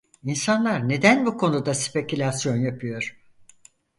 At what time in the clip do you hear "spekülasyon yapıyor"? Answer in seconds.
1.73-3.17